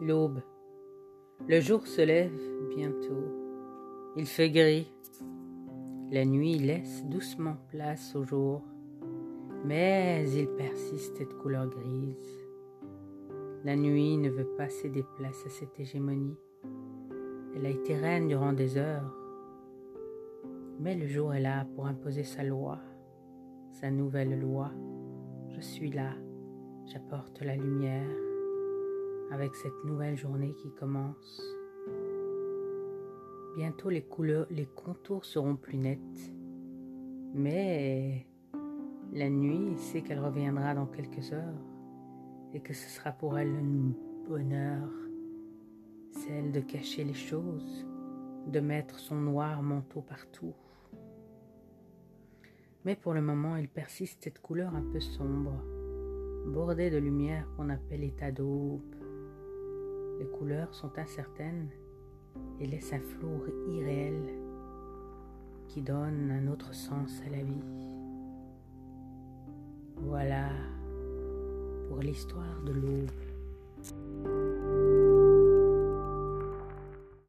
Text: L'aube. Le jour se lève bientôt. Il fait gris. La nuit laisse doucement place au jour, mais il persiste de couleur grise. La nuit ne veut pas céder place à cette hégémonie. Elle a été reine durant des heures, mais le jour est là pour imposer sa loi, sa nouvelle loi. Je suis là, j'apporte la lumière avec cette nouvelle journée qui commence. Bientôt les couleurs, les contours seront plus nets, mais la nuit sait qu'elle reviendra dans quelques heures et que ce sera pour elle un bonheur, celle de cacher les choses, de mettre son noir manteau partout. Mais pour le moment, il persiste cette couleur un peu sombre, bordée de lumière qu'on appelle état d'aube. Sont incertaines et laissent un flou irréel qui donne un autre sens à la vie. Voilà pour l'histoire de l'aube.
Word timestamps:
L'aube. 0.00 0.42
Le 1.48 1.58
jour 1.60 1.84
se 1.84 2.02
lève 2.02 2.38
bientôt. 2.76 4.12
Il 4.16 4.26
fait 4.26 4.48
gris. 4.48 4.92
La 6.12 6.24
nuit 6.24 6.56
laisse 6.56 7.04
doucement 7.06 7.56
place 7.68 8.14
au 8.14 8.22
jour, 8.22 8.62
mais 9.64 10.24
il 10.30 10.46
persiste 10.50 11.18
de 11.18 11.24
couleur 11.24 11.68
grise. 11.68 12.46
La 13.64 13.74
nuit 13.74 14.16
ne 14.18 14.30
veut 14.30 14.48
pas 14.56 14.68
céder 14.68 15.04
place 15.16 15.44
à 15.44 15.50
cette 15.50 15.80
hégémonie. 15.80 16.38
Elle 17.56 17.66
a 17.66 17.70
été 17.70 17.96
reine 17.96 18.28
durant 18.28 18.52
des 18.52 18.76
heures, 18.76 19.16
mais 20.78 20.94
le 20.94 21.08
jour 21.08 21.34
est 21.34 21.40
là 21.40 21.66
pour 21.74 21.86
imposer 21.86 22.22
sa 22.22 22.44
loi, 22.44 22.78
sa 23.72 23.90
nouvelle 23.90 24.38
loi. 24.38 24.70
Je 25.48 25.60
suis 25.60 25.90
là, 25.90 26.12
j'apporte 26.86 27.42
la 27.42 27.56
lumière 27.56 28.06
avec 29.30 29.54
cette 29.54 29.84
nouvelle 29.84 30.16
journée 30.16 30.54
qui 30.54 30.70
commence. 30.70 31.42
Bientôt 33.56 33.90
les 33.90 34.02
couleurs, 34.02 34.46
les 34.50 34.66
contours 34.66 35.24
seront 35.24 35.56
plus 35.56 35.78
nets, 35.78 36.32
mais 37.34 38.26
la 39.12 39.28
nuit 39.28 39.76
sait 39.76 40.02
qu'elle 40.02 40.20
reviendra 40.20 40.74
dans 40.74 40.86
quelques 40.86 41.32
heures 41.32 41.64
et 42.54 42.60
que 42.60 42.72
ce 42.72 42.88
sera 42.88 43.12
pour 43.12 43.38
elle 43.38 43.54
un 43.54 44.28
bonheur, 44.28 44.88
celle 46.12 46.52
de 46.52 46.60
cacher 46.60 47.04
les 47.04 47.14
choses, 47.14 47.86
de 48.46 48.60
mettre 48.60 48.98
son 48.98 49.16
noir 49.16 49.62
manteau 49.62 50.00
partout. 50.02 50.54
Mais 52.84 52.96
pour 52.96 53.12
le 53.12 53.20
moment, 53.20 53.56
il 53.56 53.68
persiste 53.68 54.22
cette 54.22 54.40
couleur 54.40 54.74
un 54.74 54.82
peu 54.82 55.00
sombre, 55.00 55.62
bordée 56.46 56.90
de 56.90 56.98
lumière 56.98 57.48
qu'on 57.56 57.68
appelle 57.70 58.04
état 58.04 58.30
d'aube. 58.30 58.97
Sont 60.72 60.98
incertaines 60.98 61.68
et 62.58 62.66
laissent 62.66 62.94
un 62.94 63.00
flou 63.00 63.42
irréel 63.68 64.14
qui 65.66 65.82
donne 65.82 66.30
un 66.30 66.50
autre 66.50 66.74
sens 66.74 67.20
à 67.26 67.30
la 67.30 67.42
vie. 67.42 67.62
Voilà 69.96 70.48
pour 71.88 71.98
l'histoire 71.98 72.62
de 72.64 72.72
l'aube. 72.72 73.27